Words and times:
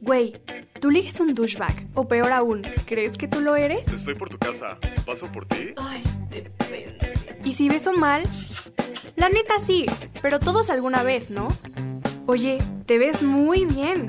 Güey, 0.00 0.40
tú 0.80 0.90
ligues 0.90 1.20
un 1.20 1.34
douchebag. 1.34 1.88
O 1.94 2.08
peor 2.08 2.32
aún, 2.32 2.62
¿crees 2.86 3.18
que 3.18 3.28
tú 3.28 3.40
lo 3.40 3.56
eres? 3.56 3.86
Estoy 3.92 4.14
por 4.14 4.28
tu 4.30 4.38
casa. 4.38 4.78
¿Paso 5.04 5.30
por 5.30 5.46
ti? 5.46 5.74
Ay, 5.76 6.02
depende. 6.30 7.12
¿Y 7.44 7.52
si 7.52 7.68
beso 7.68 7.92
mal? 7.92 8.22
La 9.16 9.28
neta 9.28 9.54
sí, 9.66 9.86
pero 10.22 10.40
todos 10.40 10.70
alguna 10.70 11.02
vez, 11.02 11.30
¿no? 11.30 11.48
Oye, 12.26 12.58
te 12.86 12.98
ves 12.98 13.22
muy 13.22 13.66
bien. 13.66 14.08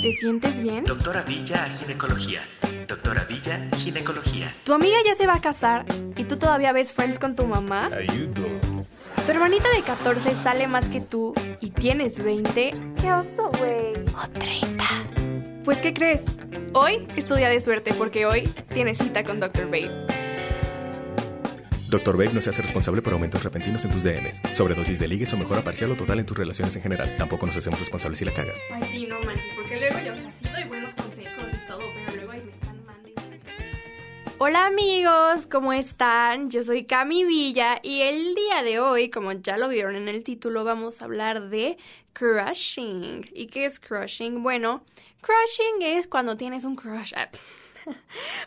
¿Te 0.00 0.12
sientes 0.14 0.60
bien? 0.60 0.84
Doctora 0.84 1.22
Villa, 1.22 1.68
ginecología. 1.78 2.42
Doctora 2.88 3.24
Villa, 3.24 3.68
ginecología. 3.76 4.52
Tu 4.64 4.72
amiga 4.72 4.96
ya 5.04 5.14
se 5.14 5.26
va 5.26 5.34
a 5.34 5.40
casar 5.40 5.84
y 6.16 6.24
tú 6.24 6.38
todavía 6.38 6.72
ves 6.72 6.92
Friends 6.92 7.18
con 7.18 7.36
tu 7.36 7.46
mamá. 7.46 7.90
Ayudo. 7.92 8.61
Tu 9.24 9.30
hermanita 9.30 9.68
de 9.76 9.82
14 9.82 10.34
sale 10.34 10.66
más 10.66 10.88
que 10.88 11.00
tú 11.00 11.32
y 11.60 11.70
tienes 11.70 12.22
20. 12.22 12.74
¿Qué 13.00 13.12
oso, 13.12 13.52
güey? 13.58 13.94
O 14.16 14.28
30. 14.32 14.84
Pues, 15.64 15.80
¿qué 15.80 15.94
crees? 15.94 16.22
Hoy 16.74 17.06
es 17.14 17.26
tu 17.26 17.36
día 17.36 17.48
de 17.48 17.60
suerte 17.60 17.94
porque 17.94 18.26
hoy 18.26 18.42
tienes 18.72 18.98
cita 18.98 19.22
con 19.22 19.38
Dr. 19.38 19.66
Babe. 19.66 20.06
Dr. 21.88 22.16
Babe 22.16 22.30
no 22.32 22.40
se 22.40 22.50
hace 22.50 22.62
responsable 22.62 23.00
por 23.00 23.12
aumentos 23.12 23.44
repentinos 23.44 23.84
en 23.84 23.90
tus 23.92 24.02
DMs, 24.02 24.40
sobredosis 24.54 24.98
de 24.98 25.06
ligues 25.06 25.32
o 25.34 25.36
mejora 25.36 25.60
parcial 25.60 25.92
o 25.92 25.94
total 25.94 26.18
en 26.18 26.26
tus 26.26 26.36
relaciones 26.36 26.74
en 26.74 26.82
general. 26.82 27.14
Tampoco 27.16 27.46
nos 27.46 27.56
hacemos 27.56 27.78
responsables 27.78 28.18
si 28.18 28.24
la 28.24 28.32
cagas. 28.32 28.56
Ay, 28.72 28.82
sí, 28.90 29.06
no 29.06 29.20
manches, 29.20 29.44
porque 29.54 29.78
luego 29.78 29.98
yo, 30.04 30.14
o 30.14 30.16
sea, 30.16 30.32
sí 30.32 30.46
doy 30.52 30.64
buenos 30.64 30.94
Hola 34.44 34.66
amigos, 34.66 35.46
¿cómo 35.48 35.72
están? 35.72 36.50
Yo 36.50 36.64
soy 36.64 36.84
Cami 36.84 37.24
Villa 37.24 37.78
y 37.80 38.00
el 38.00 38.34
día 38.34 38.64
de 38.64 38.80
hoy, 38.80 39.08
como 39.08 39.30
ya 39.30 39.56
lo 39.56 39.68
vieron 39.68 39.94
en 39.94 40.08
el 40.08 40.24
título, 40.24 40.64
vamos 40.64 41.00
a 41.00 41.04
hablar 41.04 41.48
de 41.48 41.78
crushing. 42.12 43.30
¿Y 43.34 43.46
qué 43.46 43.66
es 43.66 43.78
crushing? 43.78 44.42
Bueno, 44.42 44.82
crushing 45.20 45.82
es 45.82 46.08
cuando 46.08 46.36
tienes 46.36 46.64
un 46.64 46.74
crush. 46.74 47.12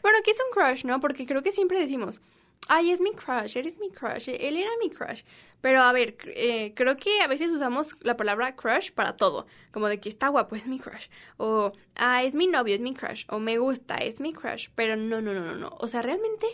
bueno, 0.01 0.17
¿qué 0.25 0.31
es 0.31 0.37
un 0.45 0.51
crush, 0.51 0.83
no? 0.83 0.99
Porque 0.99 1.25
creo 1.25 1.41
que 1.41 1.53
siempre 1.53 1.79
decimos, 1.79 2.19
ay, 2.67 2.91
es 2.91 2.99
mi 2.99 3.11
crush, 3.11 3.57
eres 3.57 3.77
mi 3.79 3.91
crush, 3.91 4.29
él 4.29 4.57
era 4.57 4.69
mi 4.81 4.89
crush. 4.89 5.23
Pero 5.61 5.81
a 5.81 5.91
ver, 5.91 6.17
eh, 6.35 6.73
creo 6.75 6.95
que 6.95 7.21
a 7.21 7.27
veces 7.27 7.49
usamos 7.49 7.95
la 8.01 8.17
palabra 8.17 8.55
crush 8.55 8.91
para 8.91 9.17
todo, 9.17 9.47
como 9.71 9.87
de 9.87 9.99
que 9.99 10.09
está 10.09 10.27
guapo, 10.27 10.55
es 10.55 10.67
mi 10.67 10.79
crush, 10.79 11.07
o 11.37 11.71
ah, 11.95 12.23
es 12.23 12.35
mi 12.35 12.47
novio, 12.47 12.75
es 12.75 12.81
mi 12.81 12.93
crush, 12.93 13.25
o 13.29 13.39
me 13.39 13.57
gusta, 13.57 13.95
es 13.95 14.19
mi 14.19 14.33
crush, 14.33 14.69
pero 14.75 14.95
no, 14.95 15.21
no, 15.21 15.33
no, 15.33 15.41
no, 15.41 15.55
no. 15.55 15.75
O 15.79 15.87
sea, 15.87 16.01
realmente 16.01 16.45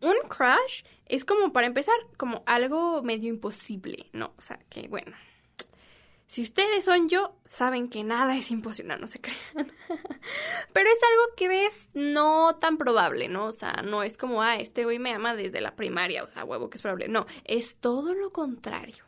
un 0.00 0.16
crush 0.28 0.82
es 1.06 1.24
como 1.24 1.52
para 1.52 1.66
empezar, 1.66 1.94
como 2.16 2.42
algo 2.46 3.02
medio 3.02 3.28
imposible, 3.28 4.08
¿no? 4.12 4.32
O 4.36 4.40
sea, 4.40 4.58
que 4.68 4.88
bueno. 4.88 5.14
Si 6.34 6.42
ustedes 6.42 6.84
son 6.84 7.08
yo, 7.08 7.36
saben 7.46 7.88
que 7.88 8.02
nada 8.02 8.36
es 8.36 8.50
imposible, 8.50 8.98
no 8.98 9.06
se 9.06 9.20
crean. 9.20 9.38
Pero 10.72 10.90
es 10.90 10.98
algo 11.00 11.36
que 11.36 11.46
ves 11.46 11.90
no 11.94 12.56
tan 12.56 12.76
probable, 12.76 13.28
¿no? 13.28 13.44
O 13.46 13.52
sea, 13.52 13.84
no 13.84 14.02
es 14.02 14.16
como, 14.16 14.42
ah, 14.42 14.56
este 14.56 14.82
güey 14.82 14.98
me 14.98 15.12
ama 15.12 15.36
desde 15.36 15.60
la 15.60 15.76
primaria, 15.76 16.24
o 16.24 16.28
sea, 16.28 16.44
huevo 16.44 16.70
que 16.70 16.76
es 16.76 16.82
probable. 16.82 17.06
No, 17.06 17.24
es 17.44 17.76
todo 17.76 18.14
lo 18.14 18.32
contrario. 18.32 19.04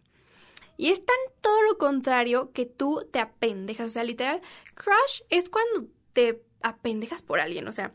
Y 0.77 0.91
es 0.91 1.05
tan 1.05 1.17
todo 1.41 1.63
lo 1.63 1.79
contrario 1.79 2.53
que 2.53 2.65
tú 2.65 3.05
te 3.11 3.19
apendejas. 3.19 3.89
O 3.89 3.91
sea, 3.91 4.05
literal, 4.05 4.41
crush 4.77 5.23
es 5.29 5.51
cuando 5.51 5.89
te 6.13 6.45
apendejas 6.63 7.23
por 7.23 7.41
alguien. 7.41 7.67
O 7.67 7.73
sea, 7.73 7.93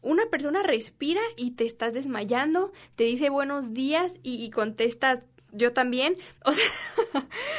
una 0.00 0.26
persona 0.26 0.64
respira 0.64 1.22
y 1.36 1.52
te 1.52 1.66
estás 1.66 1.94
desmayando, 1.94 2.72
te 2.96 3.04
dice 3.04 3.30
buenos 3.30 3.74
días 3.74 4.14
y, 4.24 4.44
y 4.44 4.50
contestas 4.50 5.20
yo 5.52 5.72
también. 5.72 6.16
O 6.44 6.52
sea, 6.52 6.64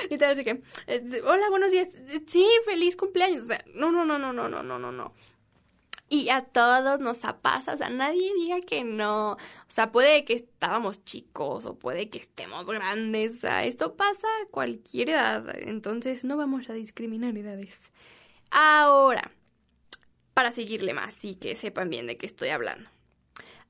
literal, 0.10 0.34
así 0.34 0.44
que, 0.44 0.62
eh, 0.88 1.22
hola, 1.26 1.50
buenos 1.50 1.72
días. 1.72 1.90
Sí, 2.28 2.46
feliz 2.66 2.96
cumpleaños. 2.96 3.44
O 3.44 3.48
sea, 3.48 3.64
no, 3.74 3.92
no, 3.92 4.04
no, 4.04 4.20
no, 4.20 4.34
no, 4.34 4.50
no, 4.50 4.62
no, 4.62 4.80
no, 4.80 4.92
no. 4.92 5.14
Y 6.10 6.30
a 6.30 6.44
todos 6.44 7.00
nos 7.00 7.22
pasa, 7.42 7.74
o 7.74 7.78
sea, 7.78 7.90
nadie 7.90 8.32
diga 8.36 8.62
que 8.62 8.84
no. 8.84 9.32
O 9.32 9.38
sea, 9.68 9.92
puede 9.92 10.26
que 10.26 10.34
estábamos 10.34 11.04
chicos 11.06 11.66
o 11.66 11.80
puede 11.80 12.10
que 12.10 12.20
estemos 12.20 12.66
grandes. 12.66 13.38
O 13.38 13.40
sea, 13.42 13.66
esto 13.66 13.96
pasa 13.96 14.28
a 14.28 14.46
cualquier 14.52 15.10
edad. 15.10 15.46
Entonces 15.58 16.24
no 16.24 16.38
vamos 16.38 16.70
a 16.70 16.74
discriminar 16.74 17.36
edades. 17.36 17.92
Ahora, 18.52 19.32
para 20.34 20.52
seguirle 20.52 20.94
más 20.94 21.18
y 21.24 21.36
que 21.36 21.56
sepan 21.56 21.90
bien 21.90 22.06
de 22.06 22.18
qué 22.18 22.26
estoy 22.26 22.50
hablando. 22.50 22.90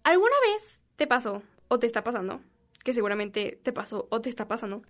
¿Alguna 0.04 0.36
vez 0.52 0.82
te 0.98 1.08
pasó 1.08 1.44
o 1.70 1.80
te 1.80 1.88
está 1.88 2.04
pasando? 2.04 2.42
Que 2.84 2.94
seguramente 2.94 3.60
te 3.64 3.74
pasó 3.74 4.08
o 4.12 4.22
te 4.22 4.30
está 4.30 4.48
pasando 4.48 4.84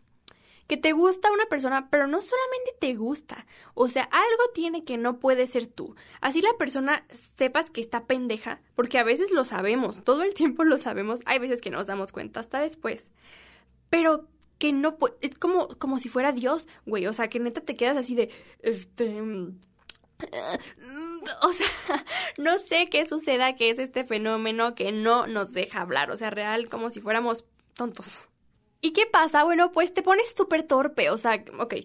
que 0.68 0.78
te 0.78 0.94
gusta 0.94 1.32
una 1.32 1.46
persona, 1.48 1.90
pero 1.90 2.08
no 2.08 2.22
solamente 2.22 2.74
te 2.80 2.96
gusta, 2.96 3.46
o 3.74 3.90
sea, 3.90 4.04
algo 4.04 4.54
tiene 4.54 4.84
que 4.84 4.98
no 4.98 5.20
puede 5.20 5.48
ser 5.48 5.68
tú. 5.68 5.96
Así 6.22 6.42
la 6.42 6.54
persona 6.58 7.06
sepas 7.38 7.70
que 7.70 7.82
está 7.82 8.06
pendeja, 8.06 8.62
porque 8.76 8.98
a 8.98 9.04
veces 9.04 9.32
lo 9.32 9.46
sabemos, 9.46 10.04
todo 10.04 10.24
el 10.24 10.34
tiempo 10.34 10.64
lo 10.64 10.78
sabemos, 10.78 11.22
hay 11.26 11.40
veces 11.40 11.62
que 11.62 11.70
nos 11.70 11.88
damos 11.88 12.12
cuenta 12.12 12.40
hasta 12.40 12.60
después. 12.60 13.12
Pero 13.90 14.28
que 14.58 14.72
no 14.72 14.98
es 15.22 15.36
como, 15.38 15.68
como 15.68 16.00
si 16.00 16.10
fuera 16.10 16.32
Dios, 16.32 16.68
güey, 16.86 17.08
o 17.08 17.14
sea, 17.14 17.30
que 17.30 17.40
neta 17.40 17.62
te 17.62 17.76
quedas 17.76 17.98
así 17.98 18.16
de, 18.16 18.30
este... 18.60 19.22
O 21.42 21.52
sea, 21.52 21.68
no 22.38 22.58
sé 22.60 22.88
qué 22.90 23.06
suceda, 23.06 23.58
que 23.58 23.70
es 23.70 23.80
este 23.80 24.06
fenómeno 24.06 24.74
que 24.74 24.94
no 24.94 25.28
nos 25.28 25.52
deja 25.52 25.82
hablar, 25.82 26.12
o 26.12 26.18
sea, 26.18 26.30
real, 26.30 26.70
como 26.70 26.92
si 26.92 27.02
fuéramos 27.02 27.44
tontos. 27.74 28.28
¿Y 28.82 28.92
qué 28.92 29.06
pasa? 29.06 29.44
Bueno, 29.46 29.72
pues 29.72 29.94
te 29.94 30.04
pones 30.04 30.34
súper 30.36 30.64
torpe, 30.64 31.10
o 31.10 31.18
sea, 31.18 31.44
ok, 31.60 31.76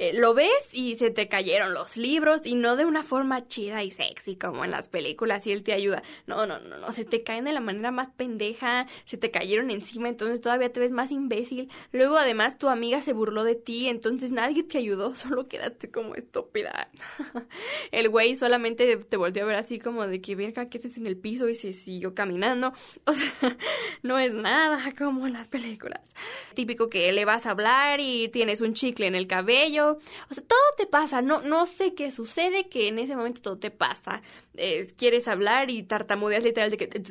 eh, 0.00 0.12
lo 0.14 0.32
ves 0.32 0.48
y 0.70 0.94
se 0.94 1.10
te 1.10 1.26
cayeron 1.26 1.74
los 1.74 1.96
libros 1.96 2.42
y 2.44 2.54
no 2.54 2.76
de 2.76 2.84
una 2.84 3.02
forma 3.02 3.48
chida 3.48 3.82
y 3.82 3.90
sexy 3.90 4.36
como 4.36 4.64
en 4.64 4.70
las 4.70 4.88
películas 4.88 5.44
y 5.48 5.50
él 5.50 5.64
te 5.64 5.72
ayuda. 5.72 6.04
No, 6.28 6.46
no, 6.46 6.60
no, 6.60 6.78
no, 6.78 6.92
se 6.92 7.04
te 7.04 7.24
caen 7.24 7.46
de 7.46 7.52
la 7.52 7.58
manera 7.58 7.90
más 7.90 8.08
pendeja, 8.10 8.86
se 9.04 9.16
te 9.16 9.32
cayeron 9.32 9.72
encima, 9.72 10.08
entonces 10.08 10.40
todavía 10.40 10.72
te 10.72 10.78
ves 10.78 10.92
más 10.92 11.10
imbécil. 11.10 11.68
Luego 11.90 12.16
además 12.16 12.58
tu 12.58 12.68
amiga 12.68 13.02
se 13.02 13.12
burló 13.12 13.42
de 13.42 13.56
ti, 13.56 13.88
entonces 13.88 14.30
nadie 14.30 14.62
te 14.62 14.78
ayudó, 14.78 15.14
solo 15.16 15.48
quedaste 15.48 15.90
como 15.90 16.14
estúpida. 16.14 16.90
el 17.90 18.08
güey 18.08 18.36
solamente 18.36 18.98
te 18.98 19.16
volvió 19.16 19.42
a 19.42 19.46
ver 19.46 19.56
así 19.56 19.80
como 19.80 20.06
de 20.06 20.20
que 20.20 20.36
verga, 20.36 20.68
¿qué 20.68 20.78
haces 20.78 20.96
en 20.96 21.08
el 21.08 21.16
piso? 21.16 21.48
Y 21.48 21.56
se 21.56 21.72
siguió 21.72 22.14
caminando. 22.14 22.72
O 23.04 23.12
sea, 23.14 23.56
no 24.02 24.18
es 24.18 24.34
nada 24.34 24.92
como 24.96 25.26
en 25.26 25.32
las 25.32 25.48
películas 25.48 26.14
típico 26.58 26.88
que 26.88 27.12
le 27.12 27.24
vas 27.24 27.46
a 27.46 27.52
hablar 27.52 28.00
y 28.00 28.28
tienes 28.30 28.60
un 28.60 28.74
chicle 28.74 29.06
en 29.06 29.14
el 29.14 29.28
cabello. 29.28 29.87
O 29.92 30.34
sea, 30.34 30.44
todo 30.44 30.58
te 30.76 30.86
pasa. 30.86 31.22
No, 31.22 31.42
no 31.42 31.66
sé 31.66 31.94
qué 31.94 32.12
sucede, 32.12 32.68
que 32.68 32.88
en 32.88 32.98
ese 32.98 33.16
momento 33.16 33.42
todo 33.42 33.58
te 33.58 33.70
pasa. 33.70 34.22
Eh, 34.54 34.92
quieres 34.96 35.28
hablar 35.28 35.70
y 35.70 35.82
tartamudeas 35.82 36.44
literal 36.44 36.70
de 36.70 36.76
que... 36.76 36.88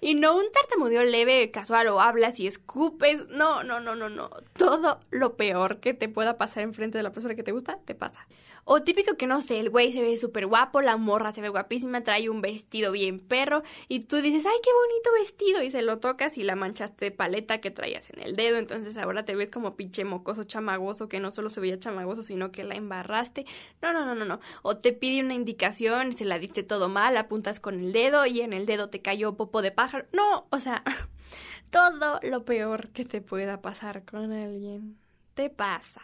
y 0.00 0.14
no 0.14 0.36
un 0.36 0.50
tartamudeo 0.52 1.04
leve, 1.04 1.50
casual, 1.50 1.88
o 1.88 2.00
hablas 2.00 2.40
y 2.40 2.46
escupes. 2.46 3.28
No, 3.28 3.62
no, 3.64 3.80
no, 3.80 3.94
no, 3.94 4.08
no. 4.08 4.30
Todo 4.54 5.00
lo 5.10 5.36
peor 5.36 5.80
que 5.80 5.94
te 5.94 6.08
pueda 6.08 6.38
pasar 6.38 6.62
enfrente 6.62 6.98
de 6.98 7.04
la 7.04 7.12
persona 7.12 7.34
que 7.34 7.42
te 7.42 7.52
gusta, 7.52 7.78
te 7.84 7.94
pasa. 7.94 8.26
O 8.70 8.82
típico 8.82 9.16
que 9.16 9.26
no 9.26 9.40
sé, 9.40 9.60
el 9.60 9.70
güey 9.70 9.92
se 9.92 10.02
ve 10.02 10.18
súper 10.18 10.46
guapo, 10.46 10.82
la 10.82 10.98
morra 10.98 11.32
se 11.32 11.40
ve 11.40 11.48
guapísima, 11.48 12.04
trae 12.04 12.28
un 12.28 12.42
vestido 12.42 12.92
bien 12.92 13.18
perro 13.18 13.62
y 13.88 14.00
tú 14.00 14.16
dices, 14.16 14.44
ay, 14.44 14.58
qué 14.62 14.70
bonito 14.70 15.10
vestido 15.18 15.62
y 15.62 15.70
se 15.70 15.80
lo 15.80 16.00
tocas 16.00 16.36
y 16.36 16.42
la 16.42 16.54
manchaste 16.54 17.06
de 17.06 17.10
paleta 17.10 17.62
que 17.62 17.70
traías 17.70 18.10
en 18.10 18.20
el 18.20 18.36
dedo, 18.36 18.58
entonces 18.58 18.98
ahora 18.98 19.24
te 19.24 19.34
ves 19.34 19.48
como 19.48 19.74
pinche 19.74 20.04
mocoso 20.04 20.44
chamagoso 20.44 21.08
que 21.08 21.18
no 21.18 21.30
solo 21.30 21.48
se 21.48 21.60
veía 21.60 21.78
chamagoso, 21.78 22.22
sino 22.22 22.52
que 22.52 22.62
la 22.62 22.74
embarraste. 22.74 23.46
No, 23.80 23.94
no, 23.94 24.04
no, 24.04 24.14
no, 24.14 24.26
no. 24.26 24.38
O 24.60 24.76
te 24.76 24.92
pide 24.92 25.24
una 25.24 25.32
indicación, 25.32 26.12
se 26.12 26.26
la 26.26 26.38
diste 26.38 26.62
todo 26.62 26.90
mal, 26.90 27.16
apuntas 27.16 27.60
con 27.60 27.80
el 27.80 27.92
dedo 27.92 28.26
y 28.26 28.42
en 28.42 28.52
el 28.52 28.66
dedo 28.66 28.90
te 28.90 29.00
cayó 29.00 29.34
popo 29.34 29.62
de 29.62 29.70
pájaro. 29.70 30.04
No, 30.12 30.46
o 30.50 30.60
sea, 30.60 30.84
todo 31.70 32.20
lo 32.22 32.44
peor 32.44 32.90
que 32.90 33.06
te 33.06 33.22
pueda 33.22 33.62
pasar 33.62 34.04
con 34.04 34.30
alguien 34.30 34.98
te 35.32 35.48
pasa. 35.48 36.02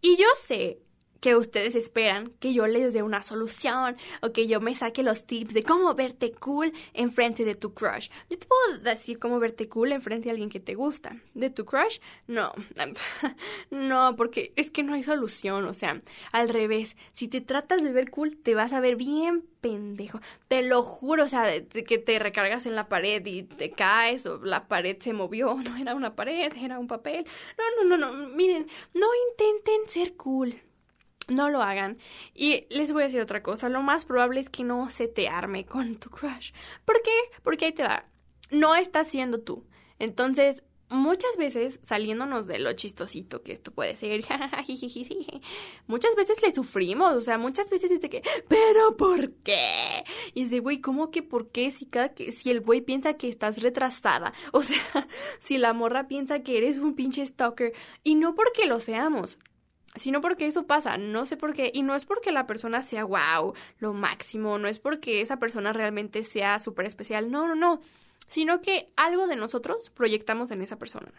Y 0.00 0.16
yo 0.16 0.28
sé 0.36 0.80
que 1.20 1.36
ustedes 1.36 1.74
esperan 1.74 2.32
que 2.38 2.52
yo 2.52 2.66
les 2.66 2.92
dé 2.92 3.02
una 3.02 3.22
solución 3.22 3.96
o 4.22 4.32
que 4.32 4.46
yo 4.46 4.60
me 4.60 4.74
saque 4.74 5.02
los 5.02 5.26
tips 5.26 5.54
de 5.54 5.62
cómo 5.62 5.94
verte 5.94 6.32
cool 6.32 6.72
en 6.94 7.12
frente 7.12 7.44
de 7.44 7.54
tu 7.54 7.74
crush. 7.74 8.08
Yo 8.30 8.38
te 8.38 8.46
puedo 8.46 8.78
decir 8.78 9.18
cómo 9.18 9.38
verte 9.38 9.68
cool 9.68 9.92
en 9.92 10.02
frente 10.02 10.24
de 10.24 10.30
alguien 10.30 10.50
que 10.50 10.60
te 10.60 10.74
gusta. 10.74 11.16
¿De 11.34 11.50
tu 11.50 11.64
crush? 11.64 11.98
No. 12.26 12.52
no, 13.70 14.14
porque 14.16 14.52
es 14.56 14.70
que 14.70 14.82
no 14.82 14.94
hay 14.94 15.02
solución. 15.02 15.64
O 15.64 15.74
sea, 15.74 16.00
al 16.32 16.48
revés. 16.48 16.96
Si 17.14 17.28
te 17.28 17.40
tratas 17.40 17.82
de 17.82 17.92
ver 17.92 18.10
cool, 18.10 18.36
te 18.36 18.54
vas 18.54 18.72
a 18.72 18.80
ver 18.80 18.96
bien 18.96 19.44
pendejo. 19.60 20.20
Te 20.46 20.62
lo 20.62 20.82
juro, 20.82 21.24
o 21.24 21.28
sea, 21.28 21.44
que 21.66 21.98
te 21.98 22.18
recargas 22.18 22.66
en 22.66 22.76
la 22.76 22.88
pared 22.88 23.24
y 23.26 23.42
te 23.42 23.70
caes 23.70 24.24
o 24.26 24.38
la 24.44 24.68
pared 24.68 24.96
se 25.00 25.12
movió. 25.12 25.56
No 25.68 25.76
era 25.76 25.94
una 25.94 26.16
pared, 26.16 26.52
era 26.56 26.78
un 26.78 26.86
papel. 26.86 27.26
No, 27.58 27.84
no, 27.84 27.96
no, 27.96 28.12
no. 28.12 28.28
Miren, 28.28 28.66
no 28.94 29.06
intenten 29.30 29.86
ser 29.88 30.16
cool 30.16 30.54
no 31.28 31.48
lo 31.50 31.62
hagan. 31.62 31.98
Y 32.34 32.66
les 32.70 32.92
voy 32.92 33.02
a 33.02 33.06
decir 33.06 33.20
otra 33.20 33.42
cosa. 33.42 33.68
Lo 33.68 33.82
más 33.82 34.04
probable 34.04 34.40
es 34.40 34.50
que 34.50 34.64
no 34.64 34.90
se 34.90 35.08
te 35.08 35.28
arme 35.28 35.64
con 35.64 35.96
tu 35.96 36.10
crush. 36.10 36.52
¿Por 36.84 37.00
qué? 37.02 37.16
Porque 37.42 37.66
ahí 37.66 37.72
te 37.72 37.82
va. 37.82 38.06
No 38.50 38.74
estás 38.74 39.08
siendo 39.08 39.40
tú. 39.40 39.66
Entonces, 39.98 40.64
muchas 40.90 41.36
veces, 41.36 41.80
saliéndonos 41.82 42.46
de 42.46 42.58
lo 42.58 42.72
chistosito 42.72 43.42
que 43.42 43.52
esto 43.52 43.72
puede 43.72 43.96
ser, 43.96 44.22
muchas 45.86 46.14
veces 46.16 46.42
le 46.42 46.52
sufrimos, 46.52 47.14
o 47.14 47.20
sea, 47.20 47.38
muchas 47.38 47.70
veces 47.70 47.90
dice 47.90 48.08
que, 48.08 48.22
pero 48.48 48.96
¿por 48.96 49.32
qué? 49.42 50.04
Y 50.34 50.44
dice, 50.44 50.60
güey, 50.60 50.80
¿cómo 50.80 51.10
que 51.10 51.22
por 51.22 51.50
qué? 51.50 51.70
Si, 51.70 51.86
cada 51.86 52.14
que, 52.14 52.32
si 52.32 52.50
el 52.50 52.60
güey 52.60 52.80
piensa 52.80 53.14
que 53.14 53.28
estás 53.28 53.60
retrasada, 53.60 54.32
o 54.52 54.62
sea, 54.62 55.08
si 55.40 55.58
la 55.58 55.72
morra 55.72 56.08
piensa 56.08 56.40
que 56.40 56.56
eres 56.58 56.78
un 56.78 56.94
pinche 56.94 57.24
stalker, 57.24 57.72
y 58.02 58.14
no 58.14 58.34
porque 58.34 58.66
lo 58.66 58.80
seamos, 58.80 59.38
sino 59.98 60.20
porque 60.20 60.46
eso 60.46 60.66
pasa, 60.66 60.98
no 60.98 61.26
sé 61.26 61.36
por 61.36 61.54
qué, 61.54 61.70
y 61.74 61.82
no 61.82 61.94
es 61.94 62.04
porque 62.04 62.32
la 62.32 62.46
persona 62.46 62.82
sea 62.82 63.04
wow, 63.04 63.54
lo 63.78 63.92
máximo, 63.92 64.58
no 64.58 64.68
es 64.68 64.78
porque 64.78 65.20
esa 65.20 65.38
persona 65.38 65.72
realmente 65.72 66.24
sea 66.24 66.58
súper 66.58 66.86
especial, 66.86 67.30
no, 67.30 67.46
no, 67.46 67.54
no 67.54 67.80
sino 68.28 68.60
que 68.60 68.90
algo 68.96 69.26
de 69.26 69.36
nosotros 69.36 69.90
proyectamos 69.90 70.50
en 70.50 70.62
esa 70.62 70.78
persona. 70.78 71.12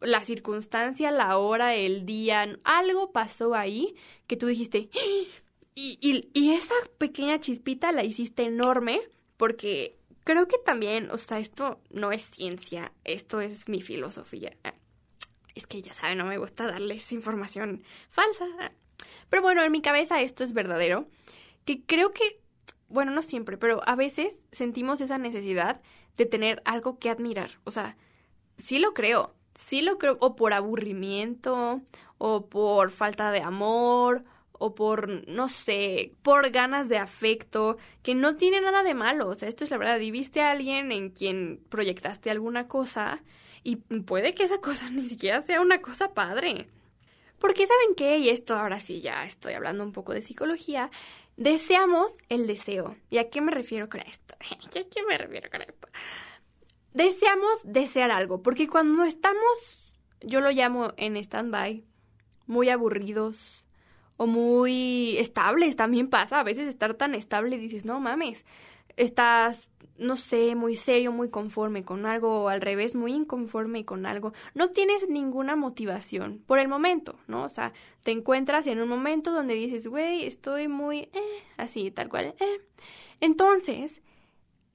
La 0.00 0.22
circunstancia, 0.22 1.10
la 1.10 1.38
hora, 1.38 1.74
el 1.74 2.04
día, 2.04 2.46
algo 2.64 3.12
pasó 3.12 3.54
ahí 3.54 3.94
que 4.26 4.36
tú 4.36 4.46
dijiste, 4.46 4.90
y, 5.74 5.98
y, 6.00 6.28
y 6.34 6.54
esa 6.54 6.74
pequeña 6.98 7.40
chispita 7.40 7.92
la 7.92 8.04
hiciste 8.04 8.44
enorme 8.44 9.00
porque 9.36 9.96
creo 10.24 10.46
que 10.46 10.58
también, 10.58 11.10
o 11.10 11.18
sea, 11.18 11.38
esto 11.38 11.80
no 11.90 12.12
es 12.12 12.24
ciencia, 12.24 12.92
esto 13.04 13.40
es 13.40 13.68
mi 13.68 13.80
filosofía. 13.80 14.56
Es 15.54 15.66
que 15.66 15.82
ya 15.82 15.92
saben, 15.92 16.18
no 16.18 16.24
me 16.24 16.38
gusta 16.38 16.66
darles 16.66 17.12
información 17.12 17.82
falsa. 18.10 18.46
Pero 19.28 19.42
bueno, 19.42 19.62
en 19.62 19.72
mi 19.72 19.82
cabeza 19.82 20.20
esto 20.20 20.44
es 20.44 20.52
verdadero, 20.52 21.08
que 21.64 21.82
creo 21.84 22.10
que, 22.10 22.40
bueno, 22.88 23.12
no 23.12 23.22
siempre, 23.22 23.58
pero 23.58 23.80
a 23.86 23.96
veces 23.96 24.44
sentimos 24.52 25.00
esa 25.00 25.18
necesidad 25.18 25.80
de 26.16 26.26
tener 26.26 26.62
algo 26.64 26.98
que 26.98 27.10
admirar. 27.10 27.58
O 27.64 27.70
sea, 27.70 27.96
sí 28.56 28.78
lo 28.78 28.94
creo, 28.94 29.34
sí 29.54 29.82
lo 29.82 29.98
creo, 29.98 30.16
o 30.20 30.36
por 30.36 30.52
aburrimiento, 30.52 31.82
o 32.18 32.46
por 32.48 32.90
falta 32.90 33.30
de 33.30 33.40
amor, 33.40 34.24
o 34.52 34.74
por, 34.74 35.28
no 35.28 35.48
sé, 35.48 36.12
por 36.22 36.50
ganas 36.50 36.88
de 36.88 36.98
afecto, 36.98 37.78
que 38.02 38.14
no 38.14 38.36
tiene 38.36 38.60
nada 38.60 38.82
de 38.82 38.94
malo. 38.94 39.28
O 39.28 39.34
sea, 39.34 39.48
esto 39.48 39.64
es 39.64 39.70
la 39.70 39.78
verdad. 39.78 40.00
Y 40.00 40.10
viste 40.10 40.40
a 40.40 40.50
alguien 40.50 40.90
en 40.90 41.10
quien 41.10 41.60
proyectaste 41.68 42.30
alguna 42.30 42.66
cosa 42.66 43.22
y 43.62 43.76
puede 43.76 44.34
que 44.34 44.44
esa 44.44 44.60
cosa 44.60 44.90
ni 44.92 45.04
siquiera 45.04 45.42
sea 45.42 45.60
una 45.60 45.80
cosa 45.80 46.14
padre. 46.14 46.68
Porque 47.38 47.66
saben 47.66 47.94
qué, 47.96 48.18
y 48.18 48.30
esto 48.30 48.56
ahora 48.56 48.80
sí 48.80 49.00
ya 49.00 49.24
estoy 49.24 49.52
hablando 49.52 49.84
un 49.84 49.92
poco 49.92 50.12
de 50.12 50.22
psicología, 50.22 50.90
Deseamos 51.38 52.18
el 52.28 52.48
deseo. 52.48 52.96
¿Y 53.10 53.18
a 53.18 53.30
qué 53.30 53.40
me 53.40 53.52
refiero 53.52 53.88
con 53.88 54.00
esto? 54.00 54.34
¿A 54.66 54.70
qué 54.70 55.02
me 55.08 55.16
refiero 55.16 55.48
con 55.48 55.62
esto? 55.62 55.88
Deseamos 56.92 57.60
desear 57.62 58.10
algo, 58.10 58.42
porque 58.42 58.66
cuando 58.66 59.04
estamos, 59.04 59.38
yo 60.20 60.40
lo 60.40 60.50
llamo 60.50 60.92
en 60.96 61.16
stand-by, 61.16 61.84
muy 62.46 62.70
aburridos 62.70 63.64
o 64.16 64.26
muy 64.26 65.16
estables, 65.18 65.76
también 65.76 66.10
pasa. 66.10 66.40
A 66.40 66.42
veces 66.42 66.66
estar 66.66 66.94
tan 66.94 67.14
estable 67.14 67.56
dices, 67.56 67.84
no 67.84 68.00
mames, 68.00 68.44
estás 68.96 69.68
no 69.98 70.16
sé, 70.16 70.54
muy 70.54 70.76
serio, 70.76 71.12
muy 71.12 71.28
conforme 71.28 71.84
con 71.84 72.06
algo, 72.06 72.44
o 72.44 72.48
al 72.48 72.60
revés, 72.60 72.94
muy 72.94 73.12
inconforme 73.12 73.84
con 73.84 74.06
algo, 74.06 74.32
no 74.54 74.70
tienes 74.70 75.08
ninguna 75.08 75.56
motivación 75.56 76.42
por 76.46 76.58
el 76.58 76.68
momento, 76.68 77.18
¿no? 77.26 77.44
O 77.44 77.50
sea, 77.50 77.72
te 78.02 78.12
encuentras 78.12 78.66
en 78.66 78.80
un 78.80 78.88
momento 78.88 79.32
donde 79.32 79.54
dices, 79.54 79.86
güey, 79.86 80.24
estoy 80.24 80.68
muy, 80.68 81.10
eh, 81.12 81.42
así, 81.56 81.90
tal 81.90 82.08
cual, 82.08 82.34
eh. 82.38 82.60
Entonces, 83.20 84.00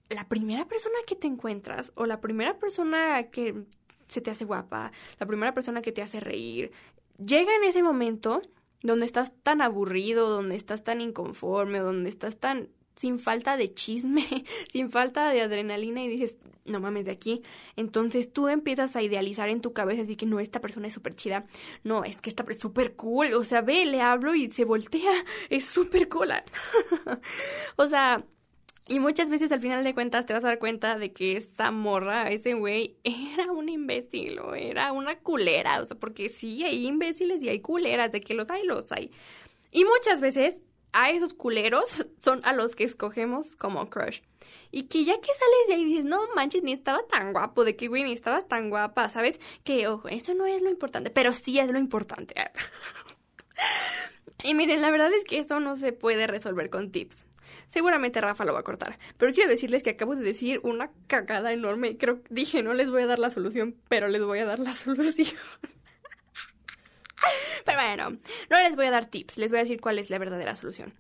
la 0.10 0.28
primera 0.28 0.68
persona 0.68 0.96
que 1.08 1.16
te 1.16 1.28
encuentras, 1.28 1.92
o 1.96 2.06
la 2.06 2.22
primera 2.22 2.60
persona 2.60 3.24
que 3.32 3.64
se 4.08 4.22
te 4.22 4.32
hace 4.32 4.46
guapa, 4.46 4.92
la 5.20 5.26
primera 5.26 5.54
persona 5.54 5.82
que 5.82 5.92
te 5.92 6.02
hace 6.02 6.20
reír, 6.20 6.72
llega 7.18 7.56
en 7.56 7.64
ese 7.64 7.82
momento 7.82 8.42
donde 8.82 9.06
estás 9.06 9.32
tan 9.44 9.62
aburrido, 9.62 10.30
donde 10.30 10.56
estás 10.56 10.84
tan 10.84 11.00
inconforme, 11.02 11.80
donde 11.80 12.10
estás 12.10 12.38
tan 12.38 12.70
sin 12.96 13.20
falta 13.20 13.58
de 13.58 13.74
chisme, 13.74 14.26
sin 14.72 14.90
falta 14.92 15.30
de 15.30 15.42
adrenalina 15.42 16.04
y 16.04 16.08
dices, 16.08 16.38
no 16.66 16.80
mames 16.80 17.06
de 17.06 17.12
aquí. 17.12 17.42
Entonces 17.76 18.32
tú 18.32 18.48
empiezas 18.48 18.96
a 18.96 19.02
idealizar 19.02 19.50
en 19.50 19.62
tu 19.62 19.74
cabeza 19.74 20.04
así 20.04 20.16
que 20.16 20.26
no, 20.26 20.40
esta 20.40 20.62
persona 20.62 20.88
es 20.88 20.94
súper 20.94 21.16
chida. 21.16 21.46
No, 21.84 22.04
es 22.04 22.18
que 22.18 22.30
esta 22.30 22.46
es 22.48 22.60
súper 22.60 22.96
cool. 22.96 23.34
O 23.34 23.44
sea, 23.44 23.62
ve, 23.62 23.86
le 23.86 24.02
hablo 24.02 24.36
y 24.36 24.50
se 24.50 24.66
voltea. 24.66 25.12
Es 25.50 25.66
súper 25.66 26.08
cool. 26.10 26.30
o 27.76 27.88
sea, 27.88 28.26
y 28.88 29.00
muchas 29.00 29.30
veces 29.30 29.52
al 29.52 29.62
final 29.62 29.84
de 29.84 29.94
cuentas 29.94 30.26
te 30.26 30.34
vas 30.34 30.44
a 30.44 30.48
dar 30.48 30.60
cuenta 30.60 30.98
de 30.98 31.14
que 31.14 31.38
esta 31.38 31.72
morra, 31.72 32.30
ese 32.30 32.54
güey, 32.54 32.98
era 33.04 33.52
un 33.52 33.70
imbécil 33.70 34.40
o 34.40 34.56
era 34.56 34.92
una 34.92 35.20
culera. 35.20 35.82
O 35.82 35.86
sea, 35.86 35.98
porque 35.98 36.30
sí, 36.30 36.64
hay 36.64 36.86
imbéciles 36.86 37.42
y 37.44 37.50
hay 37.50 37.60
culeras, 37.60 38.12
de 38.12 38.22
que 38.22 38.34
los 38.34 38.50
hay, 38.50 38.66
los 38.66 38.92
hay. 38.92 39.12
Y 39.72 39.86
muchas 39.86 40.22
veces 40.22 40.62
a 40.94 41.12
esos 41.12 41.34
culeros 41.34 42.08
son 42.18 42.40
a 42.44 42.54
los 42.54 42.76
que 42.76 42.84
escogemos 42.84 43.56
como 43.56 43.90
crush. 43.90 44.22
Y 44.72 44.84
que 44.84 45.04
ya 45.04 45.20
que 45.20 45.34
sales 45.34 45.68
de 45.68 45.74
ahí 45.76 45.86
dices, 45.86 46.06
no 46.06 46.22
manches, 46.36 46.64
ni 46.64 46.74
estaba 46.74 47.06
tan 47.08 47.34
guapo, 47.34 47.66
de 47.66 47.76
que 47.76 47.88
güey, 47.88 48.04
ni 48.04 48.14
estabas 48.14 48.48
tan 48.48 48.70
guapa, 48.70 49.10
¿sabes? 49.10 49.40
Que, 49.64 49.88
ojo, 49.88 50.08
eso 50.08 50.34
no 50.34 50.46
es 50.46 50.62
lo 50.62 50.70
importante, 50.70 51.10
pero 51.10 51.34
sí 51.34 51.60
es 51.60 51.70
lo 51.70 51.80
importante. 51.80 52.36
y 54.44 54.54
miren, 54.54 54.82
la 54.82 54.92
verdad 54.92 55.12
es 55.14 55.24
que 55.24 55.40
eso 55.40 55.60
no 55.60 55.76
se 55.76 55.94
puede 55.94 56.28
resolver 56.28 56.70
con 56.70 56.92
tips. 56.92 57.26
Seguramente 57.68 58.22
Rafa 58.22 58.46
lo 58.46 58.54
va 58.54 58.60
a 58.60 58.64
cortar, 58.64 58.98
pero 59.18 59.34
quiero 59.34 59.50
decirles 59.50 59.84
que 59.84 59.92
acabo 59.92 60.16
de 60.16 60.24
decir 60.24 60.60
una 60.64 60.92
cagada 61.08 61.52
enorme. 61.52 61.98
Creo 61.98 62.22
dije, 62.30 62.64
no 62.64 62.74
les 62.74 62.90
voy 62.90 63.04
a 63.04 63.08
dar 63.08 63.20
la 63.20 63.32
solución, 63.32 63.76
pero 63.90 64.08
les 64.08 64.24
voy 64.24 64.40
a 64.40 64.46
dar 64.46 64.60
la 64.60 64.74
solución. 64.74 65.38
Pero 67.66 67.78
bueno, 67.78 68.18
no 68.50 68.58
les 68.58 68.76
voy 68.76 68.86
a 68.88 68.92
dar 68.92 69.06
tips, 69.06 69.38
les 69.38 69.52
voy 69.52 69.60
a 69.60 69.64
decir 69.64 69.82
cuál 69.82 70.00
es 70.00 70.10
la 70.10 70.18
verdadera 70.18 70.56
solución. 70.56 70.94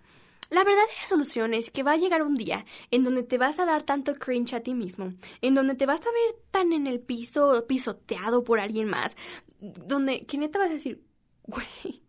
La 0.50 0.64
verdadera 0.64 1.08
solución 1.08 1.54
es 1.54 1.72
que 1.72 1.84
va 1.84 1.94
a 1.94 1.98
llegar 1.98 2.22
un 2.22 2.36
día 2.36 2.66
en 2.92 3.04
donde 3.04 3.24
te 3.24 3.38
vas 3.38 3.58
a 3.60 3.66
dar 3.66 3.84
tanto 3.84 4.16
cringe 4.16 4.54
a 4.54 4.60
ti 4.60 4.74
mismo, 4.74 5.14
en 5.42 5.56
donde 5.56 5.74
te 5.76 5.86
vas 5.86 6.02
a 6.02 6.12
ver 6.12 6.42
tan 6.52 6.74
en 6.74 6.86
el 6.86 7.00
piso, 7.00 7.66
pisoteado 7.68 8.44
por 8.44 8.60
alguien 8.60 8.88
más, 8.88 9.16
donde 9.60 10.26
que 10.26 10.38
neta 10.38 10.60
vas 10.60 10.70
a 10.70 10.74
decir, 10.74 11.02
güey, 11.48 12.04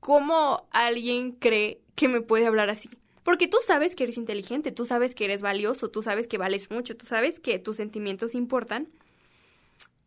¿cómo 0.00 0.68
alguien 0.70 1.32
cree 1.32 1.80
que 1.94 2.08
me 2.08 2.20
puede 2.20 2.46
hablar 2.46 2.68
así? 2.68 2.90
Porque 3.22 3.48
tú 3.48 3.58
sabes 3.64 3.96
que 3.96 4.04
eres 4.04 4.16
inteligente, 4.16 4.72
tú 4.72 4.84
sabes 4.84 5.14
que 5.14 5.24
eres 5.24 5.40
valioso, 5.40 5.90
tú 5.90 6.02
sabes 6.02 6.26
que 6.26 6.38
vales 6.38 6.70
mucho, 6.70 6.96
tú 6.96 7.06
sabes 7.06 7.38
que 7.38 7.58
tus 7.58 7.76
sentimientos 7.76 8.34
importan. 8.34 8.88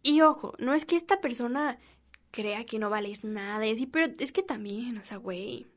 Y 0.01 0.21
ojo, 0.21 0.53
no 0.59 0.73
es 0.73 0.85
que 0.85 0.97
esta 0.97 1.21
persona 1.21 1.79
crea 2.33 2.65
que 2.65 2.79
no 2.79 2.89
vales 2.89 3.23
nada. 3.23 3.65
Y 3.65 3.85
pero 3.85 4.11
es 4.19 4.31
que 4.31 4.43
también, 4.43 4.97
o 4.97 5.05
sea, 5.05 5.17
güey, 5.17 5.67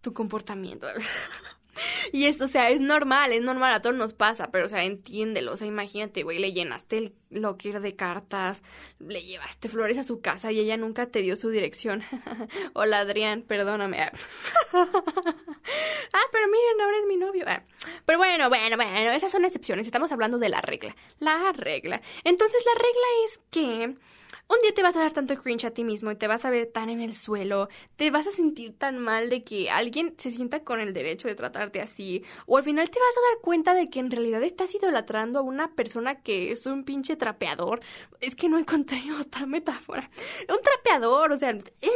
tu 0.00 0.14
comportamiento. 0.14 0.86
y 2.12 2.24
esto, 2.24 2.46
o 2.46 2.48
sea, 2.48 2.70
es 2.70 2.80
normal, 2.80 3.32
es 3.32 3.42
normal, 3.42 3.74
a 3.74 3.82
todos 3.82 3.94
nos 3.94 4.14
pasa, 4.14 4.50
pero, 4.50 4.64
o 4.64 4.68
sea, 4.70 4.84
entiéndelo. 4.84 5.52
O 5.52 5.56
sea, 5.58 5.66
imagínate, 5.66 6.22
güey, 6.22 6.38
le 6.38 6.54
llenaste 6.54 6.96
el 6.96 7.12
locker 7.28 7.80
de 7.80 7.94
cartas, 7.94 8.62
le 9.00 9.22
llevaste 9.22 9.68
flores 9.68 9.98
a 9.98 10.02
su 10.02 10.22
casa 10.22 10.50
y 10.50 10.60
ella 10.60 10.78
nunca 10.78 11.06
te 11.06 11.20
dio 11.20 11.36
su 11.36 11.50
dirección. 11.50 12.02
Hola, 12.72 13.00
Adrián, 13.00 13.42
perdóname. 13.42 14.00
ah, 14.02 14.10
pero 16.32 16.48
miren, 16.48 16.80
ahora 16.80 16.98
es 17.00 17.06
mi 17.06 17.18
novio. 17.18 17.44
Ah, 17.46 17.62
pero 18.06 18.16
bueno, 18.16 18.48
bueno, 18.48 18.76
bueno, 18.76 19.10
esas 19.10 19.30
son 19.30 19.44
excepciones. 19.44 19.86
Estamos 19.86 20.10
hablando 20.10 20.38
de 20.38 20.48
la 20.48 20.62
regla. 20.62 20.96
La 21.18 21.52
regla. 21.52 22.00
Entonces, 22.24 22.62
la 22.64 22.80
regla 22.80 23.06
es 23.26 23.40
que 23.50 23.94
un 24.50 24.62
día 24.62 24.72
te 24.72 24.82
vas 24.82 24.96
a 24.96 25.00
dar 25.00 25.12
tanto 25.12 25.36
cringe 25.36 25.66
a 25.66 25.72
ti 25.72 25.84
mismo 25.84 26.10
y 26.10 26.16
te 26.16 26.26
vas 26.26 26.46
a 26.46 26.50
ver 26.50 26.66
tan 26.66 26.88
en 26.88 27.00
el 27.00 27.14
suelo, 27.14 27.68
te 27.96 28.10
vas 28.10 28.26
a 28.26 28.30
sentir 28.30 28.72
tan 28.76 28.98
mal 28.98 29.28
de 29.28 29.44
que 29.44 29.68
alguien 29.68 30.14
se 30.16 30.30
sienta 30.30 30.64
con 30.64 30.80
el 30.80 30.94
derecho 30.94 31.28
de 31.28 31.34
tratarte 31.34 31.82
así, 31.82 32.24
o 32.46 32.56
al 32.56 32.64
final 32.64 32.88
te 32.88 32.98
vas 32.98 33.16
a 33.16 33.28
dar 33.28 33.42
cuenta 33.42 33.74
de 33.74 33.90
que 33.90 34.00
en 34.00 34.10
realidad 34.10 34.42
estás 34.42 34.74
idolatrando 34.74 35.40
a 35.40 35.42
una 35.42 35.74
persona 35.74 36.22
que 36.22 36.50
es 36.50 36.64
un 36.64 36.84
pinche 36.84 37.14
trapeador. 37.16 37.80
Es 38.20 38.34
que 38.34 38.48
no 38.48 38.58
encontré 38.58 39.02
otra 39.20 39.44
metáfora. 39.44 40.10
Un 40.48 40.62
trapeador, 40.62 41.32
o 41.32 41.36
sea, 41.36 41.50
eh, 41.50 41.90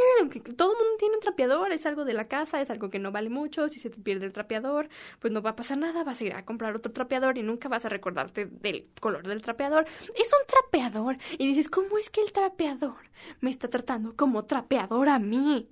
todo 0.55 0.73
el 0.73 0.77
mundo 0.77 0.97
tiene 0.99 1.15
un 1.15 1.21
trapeador, 1.21 1.71
es 1.71 1.87
algo 1.87 2.05
de 2.05 2.13
la 2.13 2.27
casa, 2.27 2.61
es 2.61 2.69
algo 2.69 2.91
que 2.91 2.99
no 2.99 3.11
vale 3.11 3.29
mucho, 3.29 3.67
si 3.67 3.79
se 3.79 3.89
te 3.89 3.99
pierde 3.99 4.27
el 4.27 4.33
trapeador, 4.33 4.89
pues 5.19 5.33
no 5.33 5.41
va 5.41 5.51
a 5.51 5.55
pasar 5.55 5.79
nada, 5.79 6.03
vas 6.03 6.21
a 6.21 6.23
ir 6.23 6.33
a 6.33 6.45
comprar 6.45 6.75
otro 6.75 6.91
trapeador 6.91 7.39
y 7.39 7.43
nunca 7.43 7.67
vas 7.67 7.85
a 7.85 7.89
recordarte 7.89 8.45
del 8.45 8.87
color 8.99 9.27
del 9.27 9.41
trapeador. 9.41 9.87
Es 10.15 10.31
un 10.31 10.47
trapeador. 10.47 11.17
Y 11.39 11.47
dices, 11.47 11.67
¿cómo 11.67 11.97
es 11.97 12.11
que 12.11 12.21
el 12.21 12.31
trapeador 12.31 12.42
trapeador 12.43 12.97
me 13.39 13.49
está 13.49 13.69
tratando 13.69 14.17
como 14.17 14.43
trapeador 14.43 15.07
a 15.07 15.17
mí. 15.17 15.69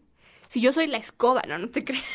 Si 0.48 0.62
yo 0.62 0.72
soy 0.72 0.88
la 0.88 0.98
escoba, 0.98 1.42
no, 1.48 1.58
no 1.58 1.70
te 1.70 1.84
creas. 1.84 2.06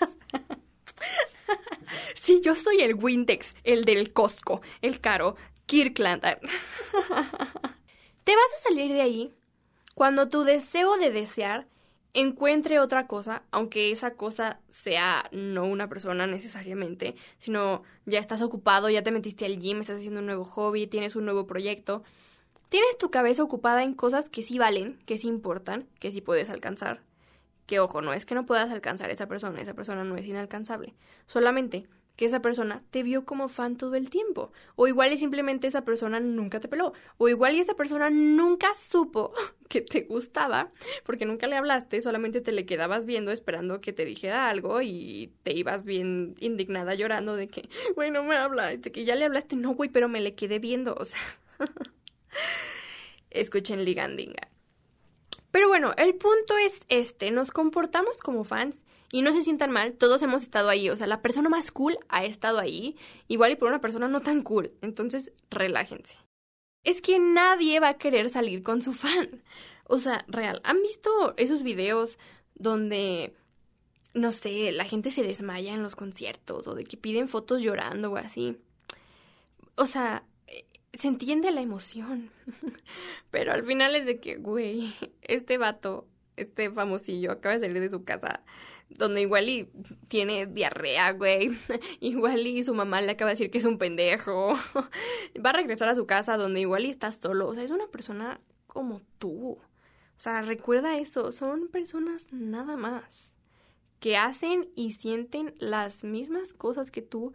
si 2.14 2.40
yo 2.40 2.54
soy 2.54 2.80
el 2.80 2.94
Windex, 2.94 3.54
el 3.62 3.84
del 3.84 4.14
Costco, 4.14 4.62
el 4.80 5.00
caro, 5.00 5.36
Kirkland. 5.66 6.22
te 6.22 8.36
vas 8.36 8.50
a 8.56 8.68
salir 8.68 8.92
de 8.92 9.02
ahí 9.02 9.34
cuando 9.94 10.28
tu 10.28 10.44
deseo 10.44 10.96
de 10.96 11.10
desear 11.10 11.66
encuentre 12.14 12.80
otra 12.80 13.06
cosa, 13.06 13.42
aunque 13.50 13.90
esa 13.90 14.14
cosa 14.14 14.60
sea 14.70 15.28
no 15.30 15.66
una 15.66 15.90
persona 15.90 16.26
necesariamente, 16.26 17.16
sino 17.38 17.82
ya 18.06 18.18
estás 18.18 18.40
ocupado, 18.40 18.88
ya 18.88 19.02
te 19.02 19.12
metiste 19.12 19.44
al 19.44 19.58
gym, 19.58 19.80
estás 19.80 19.96
haciendo 19.96 20.20
un 20.20 20.26
nuevo 20.26 20.46
hobby, 20.46 20.86
tienes 20.86 21.16
un 21.16 21.26
nuevo 21.26 21.46
proyecto 21.46 22.02
tienes 22.70 22.96
tu 22.96 23.10
cabeza 23.10 23.42
ocupada 23.42 23.84
en 23.84 23.92
cosas 23.92 24.30
que 24.30 24.42
sí 24.42 24.58
valen, 24.58 24.98
que 25.04 25.18
sí 25.18 25.28
importan, 25.28 25.86
que 25.98 26.12
sí 26.12 26.22
puedes 26.22 26.48
alcanzar. 26.48 27.02
Que 27.66 27.80
ojo, 27.80 28.00
no 28.00 28.14
es 28.14 28.24
que 28.24 28.34
no 28.34 28.46
puedas 28.46 28.70
alcanzar 28.70 29.10
a 29.10 29.12
esa 29.12 29.28
persona, 29.28 29.60
esa 29.60 29.74
persona 29.74 30.04
no 30.04 30.16
es 30.16 30.24
inalcanzable. 30.26 30.94
Solamente 31.26 31.86
que 32.16 32.26
esa 32.26 32.42
persona 32.42 32.82
te 32.90 33.02
vio 33.02 33.24
como 33.24 33.48
fan 33.48 33.76
todo 33.76 33.94
el 33.94 34.10
tiempo. 34.10 34.52
O 34.76 34.86
igual 34.86 35.12
y 35.12 35.16
simplemente 35.16 35.66
esa 35.66 35.84
persona 35.86 36.20
nunca 36.20 36.60
te 36.60 36.68
peló. 36.68 36.92
O 37.16 37.28
igual 37.28 37.54
y 37.54 37.60
esa 37.60 37.74
persona 37.74 38.10
nunca 38.10 38.74
supo 38.74 39.32
que 39.68 39.80
te 39.80 40.02
gustaba 40.02 40.70
porque 41.04 41.24
nunca 41.24 41.46
le 41.46 41.56
hablaste, 41.56 42.02
solamente 42.02 42.40
te 42.40 42.52
le 42.52 42.66
quedabas 42.66 43.06
viendo 43.06 43.32
esperando 43.32 43.80
que 43.80 43.92
te 43.92 44.04
dijera 44.04 44.48
algo 44.48 44.80
y 44.82 45.32
te 45.42 45.54
ibas 45.56 45.84
bien 45.84 46.36
indignada 46.40 46.94
llorando 46.94 47.36
de 47.36 47.48
que, 47.48 47.68
güey, 47.94 48.10
no 48.10 48.22
me 48.22 48.36
habla, 48.36 48.66
de 48.66 48.92
que 48.92 49.04
ya 49.04 49.16
le 49.16 49.24
hablaste, 49.24 49.56
no, 49.56 49.74
güey, 49.74 49.88
pero 49.88 50.08
me 50.08 50.20
le 50.20 50.34
quedé 50.34 50.58
viendo, 50.58 50.94
o 50.94 51.04
sea. 51.04 51.20
Escuchen 53.30 53.84
Ligandinga. 53.84 54.50
Pero 55.50 55.68
bueno, 55.68 55.92
el 55.96 56.14
punto 56.14 56.56
es 56.58 56.80
este, 56.88 57.30
nos 57.30 57.50
comportamos 57.50 58.18
como 58.18 58.44
fans 58.44 58.82
y 59.12 59.22
no 59.22 59.32
se 59.32 59.42
sientan 59.42 59.72
mal, 59.72 59.94
todos 59.94 60.22
hemos 60.22 60.42
estado 60.42 60.68
ahí, 60.68 60.88
o 60.88 60.96
sea, 60.96 61.08
la 61.08 61.22
persona 61.22 61.48
más 61.48 61.72
cool 61.72 61.98
ha 62.08 62.24
estado 62.24 62.60
ahí, 62.60 62.96
igual 63.26 63.52
y 63.52 63.56
por 63.56 63.68
una 63.68 63.80
persona 63.80 64.06
no 64.06 64.20
tan 64.20 64.42
cool, 64.42 64.72
entonces 64.80 65.32
relájense. 65.50 66.18
Es 66.84 67.02
que 67.02 67.18
nadie 67.18 67.80
va 67.80 67.88
a 67.88 67.98
querer 67.98 68.30
salir 68.30 68.62
con 68.62 68.80
su 68.80 68.92
fan. 68.92 69.42
O 69.84 69.98
sea, 69.98 70.24
real, 70.28 70.60
¿han 70.64 70.80
visto 70.82 71.34
esos 71.36 71.64
videos 71.64 72.16
donde, 72.54 73.34
no 74.14 74.30
sé, 74.30 74.70
la 74.70 74.84
gente 74.84 75.10
se 75.10 75.24
desmaya 75.24 75.74
en 75.74 75.82
los 75.82 75.96
conciertos 75.96 76.68
o 76.68 76.74
de 76.74 76.84
que 76.84 76.96
piden 76.96 77.28
fotos 77.28 77.60
llorando 77.60 78.12
o 78.12 78.16
así? 78.16 78.56
O 79.74 79.86
sea, 79.86 80.24
se 80.92 81.08
entiende 81.08 81.50
la 81.50 81.60
emoción, 81.60 82.30
pero 83.30 83.52
al 83.52 83.64
final 83.64 83.94
es 83.96 84.06
de 84.06 84.20
que, 84.20 84.36
güey, 84.36 84.92
este 85.22 85.58
vato, 85.58 86.06
este 86.36 86.70
famosillo 86.70 87.32
acaba 87.32 87.54
de 87.54 87.60
salir 87.60 87.80
de 87.80 87.90
su 87.90 88.04
casa 88.04 88.42
donde 88.90 89.22
igual 89.22 89.48
y 89.48 89.70
tiene 90.08 90.46
diarrea, 90.46 91.12
güey. 91.12 91.50
Igual 92.00 92.46
y 92.46 92.62
su 92.62 92.74
mamá 92.74 93.00
le 93.00 93.12
acaba 93.12 93.30
de 93.30 93.34
decir 93.34 93.50
que 93.50 93.58
es 93.58 93.64
un 93.64 93.78
pendejo. 93.78 94.54
Va 95.44 95.50
a 95.50 95.54
regresar 95.54 95.88
a 95.88 95.94
su 95.94 96.06
casa 96.06 96.36
donde 96.36 96.60
igual 96.60 96.84
y 96.84 96.90
está 96.90 97.12
solo. 97.12 97.48
O 97.48 97.54
sea, 97.54 97.62
es 97.62 97.70
una 97.70 97.86
persona 97.86 98.40
como 98.66 99.00
tú. 99.18 99.52
O 99.52 99.60
sea, 100.16 100.42
recuerda 100.42 100.98
eso. 100.98 101.32
Son 101.32 101.68
personas 101.68 102.32
nada 102.32 102.76
más. 102.76 103.32
Que 104.00 104.16
hacen 104.16 104.68
y 104.74 104.92
sienten 104.92 105.54
las 105.58 106.04
mismas 106.04 106.52
cosas 106.52 106.90
que 106.90 107.02
tú. 107.02 107.32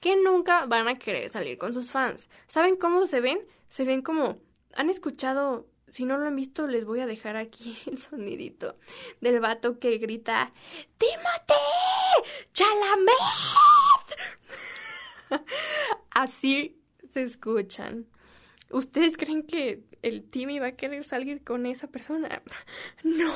Que 0.00 0.16
nunca 0.16 0.66
van 0.66 0.88
a 0.88 0.94
querer 0.94 1.28
salir 1.28 1.58
con 1.58 1.74
sus 1.74 1.90
fans. 1.90 2.28
¿Saben 2.46 2.76
cómo 2.76 3.06
se 3.06 3.20
ven? 3.20 3.40
Se 3.68 3.84
ven 3.84 4.02
como... 4.02 4.38
¿Han 4.74 4.88
escuchado 4.88 5.66
si 5.90 6.04
no 6.04 6.16
lo 6.16 6.26
han 6.26 6.36
visto, 6.36 6.66
les 6.66 6.84
voy 6.84 7.00
a 7.00 7.06
dejar 7.06 7.36
aquí 7.36 7.76
el 7.86 7.98
sonidito 7.98 8.76
del 9.20 9.40
vato 9.40 9.78
que 9.78 9.98
grita 9.98 10.52
¡Timothy! 10.98 11.54
¡Chalamet! 12.52 13.14
Así 16.10 16.80
se 17.12 17.22
escuchan. 17.22 18.06
¿Ustedes 18.70 19.16
creen 19.16 19.42
que 19.42 19.82
el 20.02 20.22
Timmy 20.22 20.60
va 20.60 20.68
a 20.68 20.76
querer 20.76 21.04
salir 21.04 21.42
con 21.42 21.66
esa 21.66 21.88
persona? 21.88 22.42
No, 23.02 23.34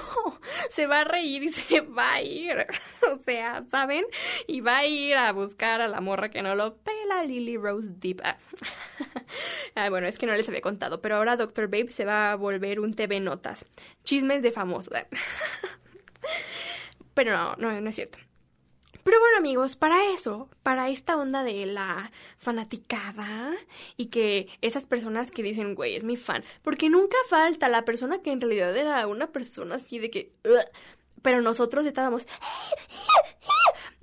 se 0.71 0.87
va 0.87 1.01
a 1.01 1.05
reír 1.05 1.43
y 1.43 1.49
se 1.53 1.81
va 1.81 2.15
a 2.15 2.23
ir. 2.23 2.67
O 3.13 3.19
sea, 3.19 3.65
¿saben? 3.69 4.05
Y 4.47 4.61
va 4.61 4.79
a 4.79 4.87
ir 4.87 5.17
a 5.17 5.33
buscar 5.33 5.81
a 5.81 5.89
la 5.89 6.01
morra 6.01 6.31
que 6.31 6.43
no 6.43 6.55
lo 6.55 6.77
pela, 6.79 7.25
Lily 7.25 7.57
Rose 7.57 7.89
Deep. 7.91 8.23
Ah, 8.25 8.39
bueno, 9.91 10.07
es 10.07 10.19
que 10.19 10.27
no 10.27 10.35
les 10.35 10.49
había 10.49 10.61
contado, 10.61 11.01
pero 11.01 11.17
ahora 11.17 11.37
Dr. 11.37 11.67
Babe 11.67 11.91
se 11.91 12.05
va 12.05 12.33
a 12.33 12.37
volver 12.37 12.81
un 12.81 12.93
TV 12.93 13.21
Notas. 13.21 13.67
Chismes 14.05 14.43
de 14.43 14.53
famosos. 14.53 14.95
pero 17.15 17.57
no, 17.57 17.81
no 17.81 17.89
es 17.89 17.95
cierto. 17.95 18.19
Pero 19.05 19.21
bueno 19.21 19.37
amigos, 19.37 19.77
para 19.77 20.11
eso, 20.13 20.49
para 20.63 20.89
esta 20.89 21.17
onda 21.17 21.45
de 21.45 21.67
la 21.67 22.11
fanaticada 22.39 23.53
y 23.99 24.07
que 24.07 24.49
esas 24.63 24.87
personas 24.87 25.31
que 25.31 25.43
dicen, 25.43 25.75
güey, 25.75 25.95
es 25.95 26.05
mi 26.05 26.17
fan, 26.17 26.43
porque 26.63 26.89
nunca 26.89 27.19
falta 27.29 27.69
la 27.69 27.85
persona 27.85 28.23
que 28.23 28.33
en 28.33 28.41
realidad 28.41 28.75
era 28.75 29.07
una 29.07 29.31
persona 29.31 29.75
así 29.75 29.99
de 29.99 30.11
que... 30.11 30.33
pero 31.21 31.43
nosotros 31.43 31.85
estábamos... 31.85 32.27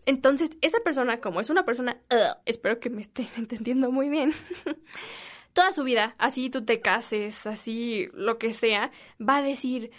Entonces, 0.06 0.52
esa 0.62 0.80
persona, 0.82 1.20
como 1.20 1.42
es 1.42 1.50
una 1.50 1.66
persona... 1.66 2.00
espero 2.46 2.80
que 2.80 2.92
me 2.92 3.02
estén 3.02 3.28
entendiendo 3.38 3.92
muy 3.92 4.10
bien. 4.10 4.34
Toda 5.54 5.74
su 5.74 5.84
vida, 5.84 6.16
así 6.20 6.52
tú 6.52 6.64
te 6.64 6.80
cases, 6.80 7.48
así 7.48 8.08
lo 8.14 8.38
que 8.38 8.54
sea, 8.54 8.92
va 9.20 9.38
a 9.38 9.42
decir... 9.42 9.92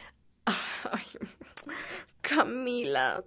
Camila 2.21 3.25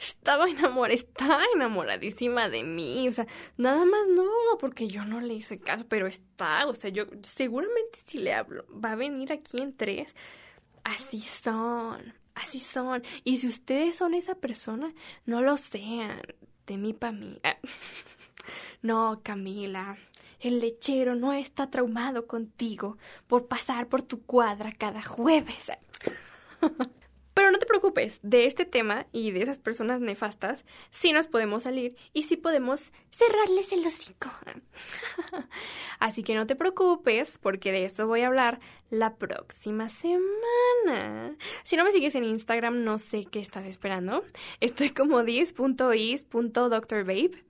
estaba 0.00 0.48
enamorada, 0.48 0.94
está 0.94 1.40
enamoradísima 1.54 2.48
de 2.48 2.64
mí, 2.64 3.08
o 3.08 3.12
sea, 3.12 3.26
nada 3.56 3.84
más 3.84 4.08
no, 4.08 4.30
porque 4.58 4.88
yo 4.88 5.04
no 5.04 5.20
le 5.20 5.34
hice 5.34 5.60
caso, 5.60 5.84
pero 5.88 6.06
está, 6.06 6.66
o 6.66 6.74
sea, 6.74 6.90
yo 6.90 7.04
seguramente 7.22 8.00
si 8.04 8.18
le 8.18 8.32
hablo, 8.32 8.64
va 8.72 8.92
a 8.92 8.96
venir 8.96 9.32
aquí 9.32 9.60
en 9.60 9.76
tres, 9.76 10.14
así 10.84 11.20
son, 11.20 12.14
así 12.34 12.60
son, 12.60 13.02
y 13.24 13.38
si 13.38 13.46
ustedes 13.46 13.96
son 13.96 14.14
esa 14.14 14.34
persona, 14.34 14.94
no 15.26 15.42
lo 15.42 15.56
sean, 15.56 16.20
de 16.66 16.76
mí 16.76 16.92
para 16.92 17.12
mí. 17.12 17.40
No, 18.82 19.20
Camila, 19.22 19.98
el 20.40 20.58
lechero 20.58 21.14
no 21.14 21.34
está 21.34 21.70
traumado 21.70 22.26
contigo 22.26 22.96
por 23.26 23.46
pasar 23.46 23.88
por 23.88 24.00
tu 24.00 24.22
cuadra 24.22 24.72
cada 24.72 25.02
jueves. 25.02 25.70
Pero 27.34 27.50
no 27.50 27.58
te 27.58 27.66
preocupes, 27.66 28.20
de 28.22 28.46
este 28.46 28.64
tema 28.64 29.06
y 29.12 29.30
de 29.30 29.42
esas 29.42 29.58
personas 29.58 30.00
nefastas, 30.00 30.64
sí 30.90 31.12
nos 31.12 31.26
podemos 31.26 31.62
salir 31.62 31.96
y 32.12 32.24
sí 32.24 32.36
podemos 32.36 32.92
cerrarles 33.10 33.72
el 33.72 33.86
hocico. 33.86 34.30
Así 36.00 36.22
que 36.22 36.34
no 36.34 36.46
te 36.46 36.56
preocupes, 36.56 37.38
porque 37.38 37.72
de 37.72 37.84
eso 37.84 38.06
voy 38.06 38.22
a 38.22 38.26
hablar 38.26 38.60
la 38.90 39.16
próxima 39.16 39.88
semana. 39.88 41.36
Si 41.62 41.76
no 41.76 41.84
me 41.84 41.92
sigues 41.92 42.14
en 42.16 42.24
Instagram, 42.24 42.84
no 42.84 42.98
sé 42.98 43.26
qué 43.26 43.38
estás 43.38 43.66
esperando. 43.66 44.24
Estoy 44.60 44.90
como 44.90 45.22
dis.is.drbabe. 45.22 47.44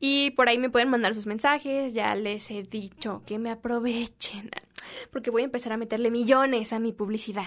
Y 0.00 0.32
por 0.32 0.48
ahí 0.48 0.58
me 0.58 0.70
pueden 0.70 0.90
mandar 0.90 1.14
sus 1.14 1.24
mensajes. 1.24 1.94
Ya 1.94 2.14
les 2.14 2.50
he 2.50 2.62
dicho 2.62 3.22
que 3.26 3.38
me 3.38 3.50
aprovechen. 3.50 4.50
Porque 5.10 5.30
voy 5.30 5.42
a 5.42 5.46
empezar 5.46 5.72
a 5.72 5.78
meterle 5.78 6.10
millones 6.10 6.74
a 6.74 6.78
mi 6.78 6.92
publicidad. 6.92 7.46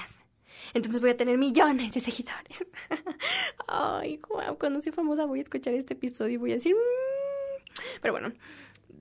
Entonces 0.74 1.02
voy 1.02 1.12
a 1.12 1.18
tener 1.18 1.38
millones 1.38 1.94
de 1.94 2.00
seguidores. 2.00 2.66
Ay, 3.68 4.20
wow, 4.30 4.58
cuando 4.58 4.82
sea 4.82 4.94
famosa 4.94 5.26
voy 5.26 5.40
a 5.40 5.44
escuchar 5.44 5.74
este 5.74 5.94
episodio 5.94 6.34
y 6.34 6.38
voy 6.38 6.52
a 6.52 6.56
decir... 6.56 6.76
Mm". 6.76 8.00
Pero 8.02 8.14
bueno, 8.14 8.34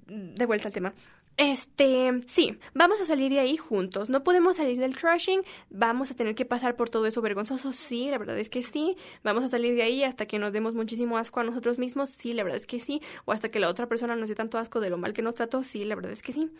de 0.07 0.47
vuelta 0.47 0.69
al 0.69 0.75
tema. 0.75 0.93
Este, 1.39 2.23
sí, 2.29 2.59
vamos 2.73 2.99
a 3.03 3.05
salir 3.05 3.31
de 3.31 3.41
ahí 3.41 3.59
juntos. 3.59 4.09
No 4.09 4.23
podemos 4.23 4.57
salir 4.57 4.79
del 4.79 4.97
crushing. 4.97 5.43
Vamos 5.69 6.11
a 6.11 6.15
tener 6.15 6.35
que 6.35 6.47
pasar 6.47 6.77
por 6.77 6.89
todo 6.89 7.07
eso 7.07 7.21
vergonzoso. 7.21 7.75
Sí, 7.75 8.09
la 8.11 8.17
verdad 8.17 8.39
es 8.39 8.49
que 8.49 8.63
sí. 8.63 8.97
Vamos 9.23 9.45
a 9.45 9.49
salir 9.49 9.75
de 9.75 9.83
ahí 9.83 10.03
hasta 10.03 10.25
que 10.25 10.39
nos 10.39 10.53
demos 10.53 10.73
muchísimo 10.73 11.19
asco 11.19 11.41
a 11.41 11.45
nosotros 11.45 11.79
mismos. 11.79 12.09
Sí, 12.09 12.33
la 12.33 12.43
verdad 12.43 12.57
es 12.57 12.67
que 12.67 12.81
sí. 12.81 13.03
O 13.27 13.33
hasta 13.33 13.51
que 13.51 13.61
la 13.61 13.69
otra 13.69 13.87
persona 13.87 14.17
nos 14.17 14.31
dé 14.31 14.35
tanto 14.35 14.57
asco 14.57 14.81
de 14.81 14.89
lo 14.89 14.97
mal 14.97 15.13
que 15.13 15.21
nos 15.21 15.35
trató. 15.35 15.63
Sí, 15.63 15.85
la 15.85 15.95
verdad 15.95 16.13
es 16.13 16.23
que 16.23 16.33
sí. 16.33 16.51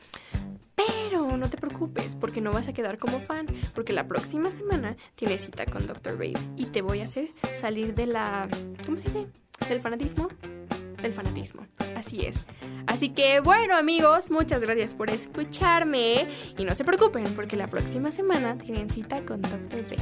Pero 0.87 1.37
no 1.37 1.49
te 1.49 1.57
preocupes, 1.57 2.15
porque 2.15 2.41
no 2.41 2.53
vas 2.53 2.69
a 2.69 2.73
quedar 2.73 2.99
como 2.99 3.21
fan. 3.21 3.47
Porque 3.75 3.93
la 3.93 4.07
próxima 4.07 4.51
semana 4.51 4.97
tienes 5.15 5.43
cita 5.43 5.67
con 5.67 5.87
Dr. 5.87 6.15
Babe. 6.15 6.39
Y 6.57 6.67
te 6.67 6.83
voy 6.83 7.01
a 7.01 7.05
hacer 7.05 7.29
salir 7.61 7.95
de 7.95 8.07
la. 8.07 8.49
¿Cómo 8.85 8.97
se 8.99 9.05
dice? 9.05 9.27
Del 9.69 9.81
fanatismo 9.81 10.29
del 11.03 11.13
fanatismo. 11.13 11.67
Así 11.95 12.27
es. 12.27 12.37
Así 12.87 13.11
que 13.11 13.41
bueno 13.41 13.77
amigos, 13.77 14.31
muchas 14.31 14.61
gracias 14.61 14.95
por 14.95 15.11
escucharme 15.11 16.27
y 16.57 16.65
no 16.65 16.75
se 16.75 16.85
preocupen 16.85 17.35
porque 17.35 17.57
la 17.57 17.69
próxima 17.69 18.13
semana 18.13 18.59
tienen 18.59 18.91
cita 18.91 19.25
con 19.25 19.43
Dr. 19.43 19.89
B. 19.89 19.97